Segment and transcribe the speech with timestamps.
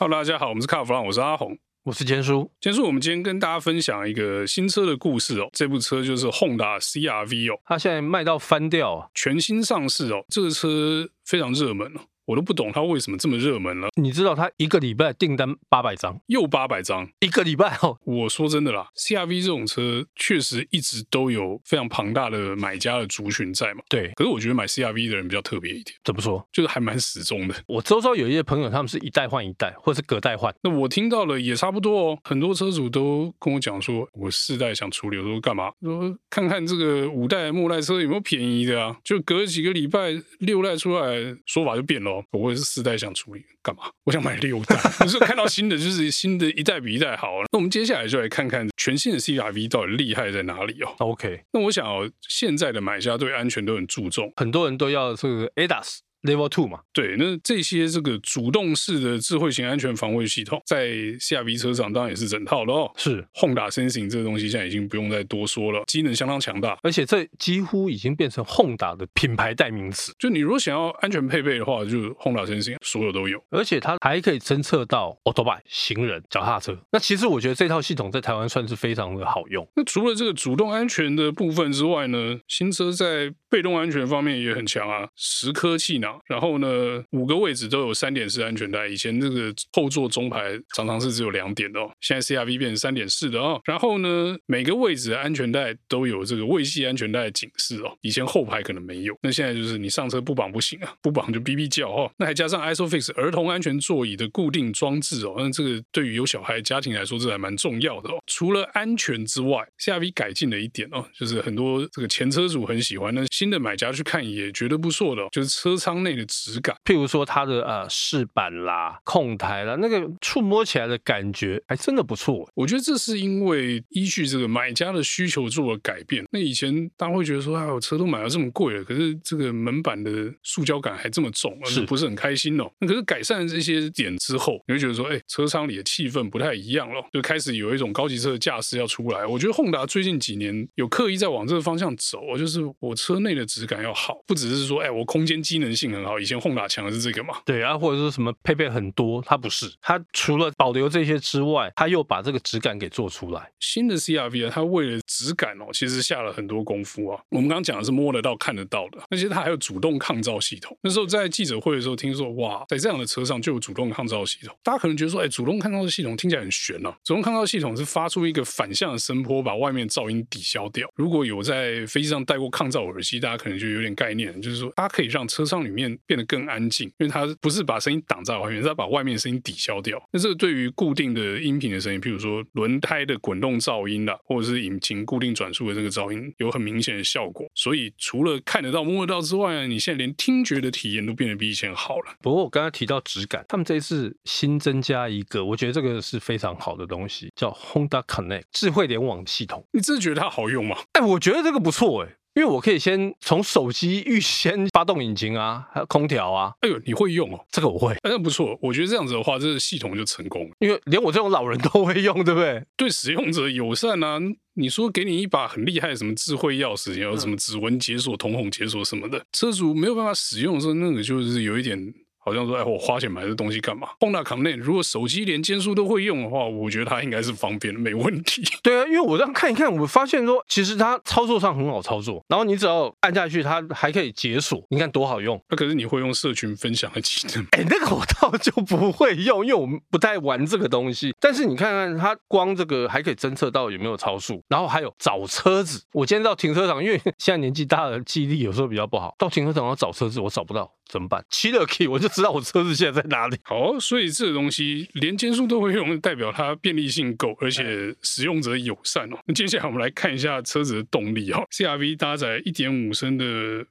[0.00, 2.48] Hello，大家好，我们是卡弗朗，我是阿红，我是坚叔。
[2.60, 5.48] 坚叔，我们今天跟大家分享一个新车的故事哦。
[5.52, 10.24] 这部车就是 Honda CR-V 哦，它现在卖到翻掉啊，全新上市哦。
[10.28, 12.00] 这个车非常热门哦。
[12.28, 13.88] 我都不懂它为什么这么热门了。
[13.96, 17.96] 你知道它一个礼拜订单八百张，又八百张，一个礼拜哦。
[18.04, 23.80] 我说真的啦，CR-V 这种车确实一直都有非常庞大的买家的族群在嘛。
[23.88, 25.96] 对，可是我觉得买 CR-V 的人比较特别一点。
[26.04, 26.46] 怎么说？
[26.52, 27.54] 就是还蛮死忠的。
[27.66, 30.54] 我周遭有一些朋友，他们是一代换一代，或是隔代换。
[30.62, 32.18] 那我听到了也差不多哦。
[32.24, 35.72] 很多车主都跟我讲说，我四代想处理，我说干嘛？
[35.80, 38.94] 说看看这个五代末代车有没有便宜的啊？
[39.02, 40.10] 就隔几个礼拜
[40.40, 42.17] 六代出来，说法就变了。
[42.32, 42.98] 我也是四代。
[42.98, 43.84] 想处理干嘛？
[44.06, 47.28] 我想买六代， 可是看到新的就是新的一代比一代好。
[47.52, 50.92] 那我们接下来就来看看全新的 CR-V 到底厉害在哪里哦。
[50.98, 55.98] OK，那我想哦，现在的买家对安全都很注重，很多人都要这个 ADAS。
[56.28, 62.90] Level Two 嘛，对，那这些这个主动式的智慧型安全防卫系统，在 CR-V 车上当然也是整套的哦。
[62.96, 70.12] 是，Honda Sensing 这个东西现在已经不用再多说了，机能相当强大，而且这几乎已经变成 Honda 的品牌代名词。
[70.18, 76.78] 就你如果想要安全配备的话，就 Honda Sensing 所有都有，而且它还可以侦测到 Autobike 行人、脚踏车。
[76.92, 79.66] 那其实我觉得这套系统在台湾算是非常的好用。
[79.76, 86.68] 那除了这个主动安全的部分之外呢，新车在被动安全方面也很强啊，十颗气囊，然后呢。
[87.12, 93.60] 五个位置都有三点式安全带，以前这个后座中排常常是只有两点的哦，现在 CR-V 变成三点式的哦。
[93.64, 102.10] 然后呢，每个位置的安全带都有这个未系安全带警示哦，以前后排可能没有，那现在就是你上车不绑不行啊，不绑就哔哔叫哦。
[102.18, 108.18] 那还加上 ISOFIX 儿童安全座椅的固定装置哦，那这个对于有小孩家庭来说，这还蛮重要的哦。
[108.26, 116.76] 除了安全之外，CR-V 改进了一点哦，就是很多这个前车主很喜欢，那新的买家去看也觉得不错的，就是车舱内的质感。
[116.84, 122.48] 譬如说它的呃饰板啦、控台啦，那个触摸起来的感觉还真的不错。
[122.54, 126.24] 我觉得这是因为依据这个买家的需求做了改变。
[126.30, 132.70] 那以前大家会觉得说，哎，我车都买了这么贵了，可是这个门板的塑胶感还这么重，是不是很开心哦？
[132.80, 139.26] 那可是改善了这些点之后，你会觉得说，哎，车舱里的气氛不太一样了，就开始有一种高级车的架势要出来。
[139.26, 146.20] 我觉得 Honda 最近几年有刻意在往这个方向走，就是我车内的质感要好，不只是说，哎，我空间机能性很好。
[146.20, 146.98] 以前 Honda 强的是。
[146.98, 153.48] 这个嘛，对啊，或者是什么配备很多，它不是，它除了保留这些之外，它又把这个质感给做出来。
[153.60, 157.20] 新的 CR-V 啊，它为了质感哦，其实下了很多功夫啊。
[157.30, 160.76] 我们刚刚讲的是摸得到、看得到的，而且它还有主动抗噪系统。
[160.82, 166.92] 那时候在记者会的时候，听说哇，在这样的车上就有主动抗噪系统，大家可能觉得说，哎，主动抗噪系统听起来很悬哦。
[167.04, 170.90] 主动抗噪系统是发出一个反向的声波，把外面噪音抵消掉。
[170.96, 177.68] 如果有在飞机上戴过抗噪耳机，大家可能就有点概念，就是说它可以让车上里面变得更安静，因为它不是。
[177.68, 180.02] 把声音挡在外面，是它把外面的声音抵消掉。
[180.10, 187.46] 那这个对于固定的音频的声音，譬如说轮胎的滚动噪音啦，或者是引擎固定转速的这个噪音，有很明显的效果。
[187.54, 192.16] 所以除了看得到、摸得到之外呢，你现在连听觉的体验都变得比以前好了。
[192.22, 199.62] 不过我刚才提到质感，他们这一次新增加一个，我觉得这个是非常好的东西，叫 Honda Connect 智慧联网系统。
[199.72, 200.78] 你真的觉得它好用吗？
[200.92, 202.14] 哎，我觉得这个不错哎。
[202.38, 206.52] 因为我可以先从手机预先发动引擎啊，还有空调啊。
[206.60, 207.44] 哎呦，你会用哦？
[207.50, 208.56] 这个我会，那不错。
[208.62, 210.50] 我觉得这样子的话，这个系统就成功了。
[210.60, 212.64] 因为连我这种老人都会用，对不对？
[212.76, 214.20] 对使用者友善啊。
[214.54, 221.92] 你说给你一把很厉害的什么智慧钥匙，有什么指纹解锁、瞳孔解锁什么的，车主没有办法使用的时候，那个就是有一点。
[222.28, 228.42] 好像说，哎，我花钱买这东西干嘛？Honda Connect 如果手机连兼速都会用的话，我觉得它应该是方便的，没问题。
[228.62, 235.42] 对啊，因为我这样看一看，我发现说，其实它操作上很好操作，然后你只要按下去，它还可以解锁，你看多好用。
[235.48, 237.46] 那可是你会用社群分享的技能？
[237.56, 241.14] 哎，那个我倒就不会用，因为我们不太玩这个东西。
[241.18, 245.82] 但是你看看它，光这个还可以侦测到有没有超速，然后还有找车子。
[245.92, 250.70] 我今天到停车场，因为现在年纪大了，记忆力有时候比较不好，到停车场要找车子，我找不到。
[250.90, 251.22] 怎么办？
[251.28, 253.36] 骑了 key 我就知道我车子现在在哪里。
[253.44, 259.18] 好，所以这个东西连兼速都会用，代表它便利性够，而且使用者友善哦。
[259.26, 261.46] 那接下来我们来看一下车子的动力哦。
[261.52, 263.24] CR-V 搭载1.5升的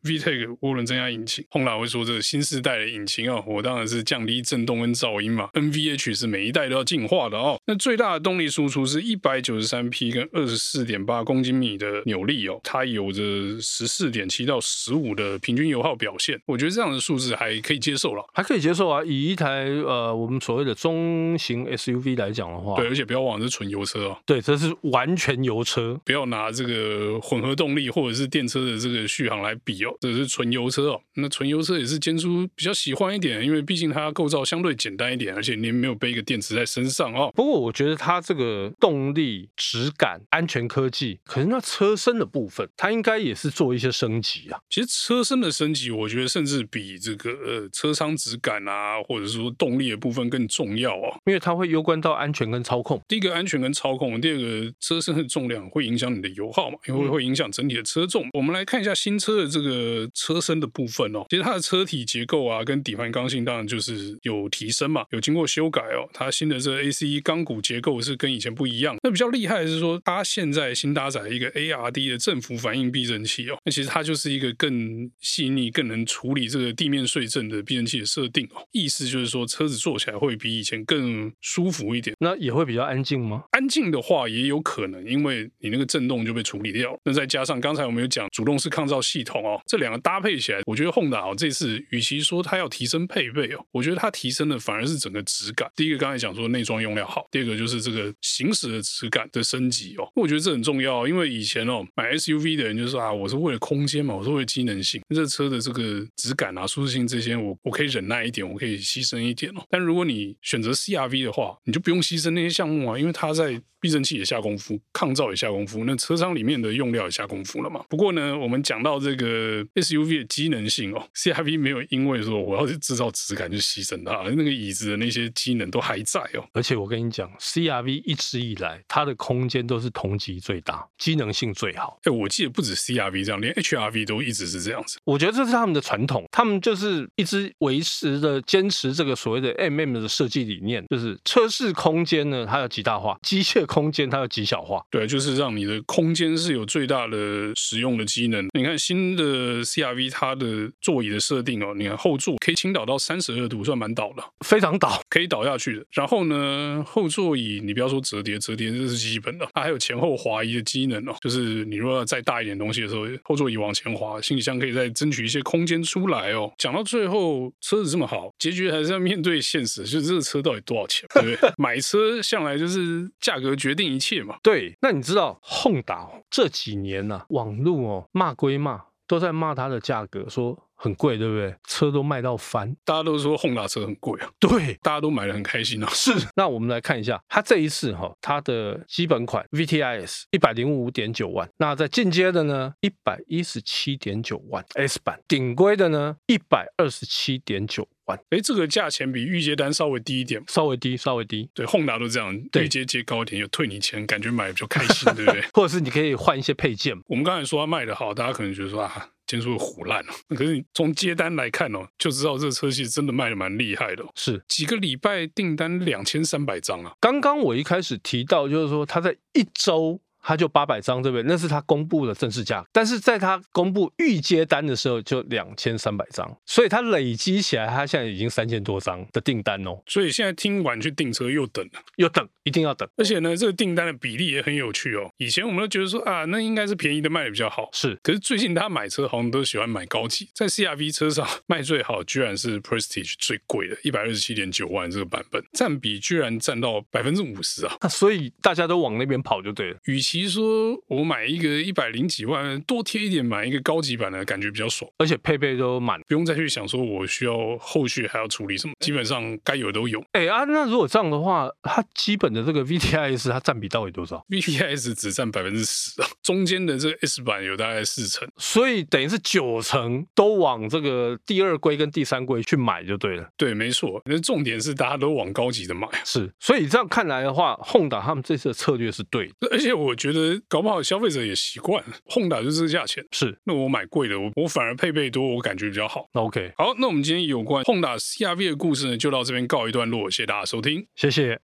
[0.04, 5.50] VTEC 涡轮增压引擎，Honda 会说这个新世代的引擎啊，我当然是降低震动跟噪音嘛。
[5.54, 7.60] NVH 是每一代都要进化的哦。
[7.66, 13.22] 那最大的动力输出是193匹跟24.8公斤米的扭力哦，它有着
[13.60, 16.98] 14.7到15的平均油耗表现，我觉得这样的。
[17.08, 19.04] 数字还可以接受了，还可以接受啊。
[19.04, 24.18] 以一台呃我们所谓的中型 SUV 来讲的话，对，而且不要忘了是纯油车哦。
[24.28, 31.01] 对，这是完全油车，不要拿这个混合动力或者是电车的这个续航来比哦，这是纯油车哦。
[31.16, 37.31] 那纯油车也是坚叔比较喜欢一点，因为毕竟它构造相对简单一点，而且你没有背一个电池在身上哦。
[37.36, 44.60] 不过我觉得它这个动力、质感、安全科技，可是那车身的部分，它应该也是做一些升级啊。
[44.69, 53.02] 其实车身的升级，我觉得甚至比这个呃车舱质感啊，或者是说动力的部分更重要哦，因为它会攸关到安全跟操控。
[53.08, 58.25] 第一个安全跟操控，第二个车身的重量会影响你的油耗嘛，因为会影响整体的车重。
[58.25, 66.10] 嗯、我们来看一下新车的这个车身的部分哦，其实它的车体结构啊，跟底盘刚性当然就是有提升嘛，有经过修改哦。
[66.14, 68.98] 它新的这个 ACE 钢骨结构是跟以前不一样。
[69.04, 78.65] 那比较厉害的是说，它现在新搭载一个 ARD 的振幅反应避震器哦，那其实它就是一个更细腻、更能处理这个地面碎震的避震器的设定哦。
[78.71, 82.15] 意思就是说，车子坐起来会比以前更舒服一点。
[82.19, 83.44] 那也会比较安静吗？
[83.51, 87.00] 安静的话也有可能，因为你那个震动就被处理掉了。
[87.04, 95.69] 那再加上刚才我们有讲主动式抗噪系统哦，这两个搭配起来，我觉得 Honda 哦这次与其说它要提升配备哦，我觉得它提升的反而是整个质感。
[95.75, 109.64] 第一个刚才讲说内装用料好，第二个就是这个行驶的质感的升级哦，我觉得这很重要，因为以前哦买 SUV 的人就说啊，我是为了空间嘛，我是为了机能性，这车的这个质感啊、舒适性这些，我我可以忍耐一点，我可以牺牲一点哦。
[109.70, 113.62] 但如果你选择 CRV 的话，你就不用牺牲那些项目啊，因为它在。
[113.80, 117.86] 避震器也下功夫，抗噪也下功夫，那车舱里面的用料也下功夫了嘛？
[117.88, 126.44] 不过呢，我们讲到这个 SUV 的机能性哦，CRV 没有因为说我要去制造质感就牺牲它，那个椅子的那些机能都还在哦。
[126.54, 132.00] 而且我跟你讲，CRV 一直以来它的空间都是同级最大，机能性最好。
[132.06, 134.98] 哎，我记得不止 CRV 这样，连 HRV 都一直是这样子。
[135.04, 143.66] 我觉得这是他们的传统，他们就是一直维持的坚持这个所谓的 MM 的设计理念，就是车室空间呢，它要极大化，机械。
[143.68, 148.48] 空间它要极小化，对，就是让你的空间是有最大的使用的机能。
[148.57, 155.86] 你看新的 CRV 它的座椅的设定哦，你看后座可以倾倒到三十二度，算蛮倒的，非常倒，可以倒下去的。
[155.92, 166.51] 然后呢，后座椅你不要说折叠，折叠这是基本的，它还有前后滑移的机能哦，就是你如果要再大一点东西的时候，后座椅往前滑，行李箱可以再争取一些空间出来哦。
[166.57, 171.52] 讲到最后，车子这么好，结局还是要面对现实， 就是这个车到底多少钱，对不对？
[171.58, 173.48] 买车向来就是价格。
[173.58, 174.38] 决定一切嘛？
[174.44, 181.54] 对，那你知道 Honda 这几年呢、啊，网络哦骂归骂，都在骂它的价格，说很贵，对不对？
[181.68, 184.30] 车都卖到翻，大家都说 Honda 车很贵啊。
[184.40, 185.90] 对，大家都买的很开心啊。
[185.92, 197.88] 是，那我们来看一下，它这一次哈、哦，它的基本款 VTIS 一百零五点九万，那在进阶的呢，一百一十七点九万 S 版，顶规的呢，一百二十七点九。
[198.30, 201.50] 哎，这个价钱比预接单稍微低一点，稍微低，稍微低。
[201.54, 205.42] 对，Honda 都这样，预接接高一点，有退你钱，感觉买的比较开心，对不对？
[205.54, 206.96] 或者是你可以换一些配件。
[207.08, 210.14] 我们刚才说它卖的好，大家可能觉得说啊，坚叔唬烂了。
[210.36, 214.04] 可是你从接单来看哦，就知道这个车系真的卖的蛮厉害的。
[214.16, 216.94] 是几个礼拜订单两千三百张啊。
[217.00, 220.00] 刚刚我一开始提到，就是说它在一周。
[220.28, 221.24] 它就八百张，对不对？
[221.26, 229.82] 那是他公布的正式价，但是在他公布预接单的时候就两千三百张，所以它累积起来，它现在已经三千多张的订单哦。
[229.88, 232.86] 所以现在听完去订车又等了，又等，一定要等。
[232.98, 235.10] 而且呢，这个订单的比例也很有趣哦。
[235.16, 237.98] 以前我们都觉得说啊，那应该是便宜的卖的比较好，是。
[238.04, 247.78] 可是最近大家买车好像都喜欢买高级，在 CRV 车上 卖最好，居然是 Prestige 最贵的，一百二十七点九万这个版本，占比居然占到百分之五十啊。
[247.80, 249.78] 那所以大家都往那边跑就对了。
[249.86, 260.02] 与其说我买一个一百零几万，多贴一点买一个高级版的感觉比较爽，而且配备都满，不用再去想说我需要后续还要处理什么，基本上该有的都有。
[260.14, 273.28] 哎啊，那如果这样的话，它基本的这个 VTIS 它占比到底多少？VTIS 只占百分之十啊，中间的这个 S 版有大概四成，所以等于是九成都往这个第二规跟第三规去买就对了。
[273.36, 274.02] 对，没错。
[274.06, 276.31] 那重点是大家都往高级的买，是。
[276.40, 280.81] 所以这样看来的话，Honda 他们这次的策略是对的，而且我觉得搞不好。
[280.81, 283.37] 消费者也习惯了，Honda 就是这个价钱，是。
[283.44, 286.07] 那我买贵的，我我反而配备多，我感觉比较好。
[286.14, 291.46] 那 OK，好，那我们今天有关 Honda CRV 的故事呢，就到这边告一段落，谢谢大家收听，谢谢。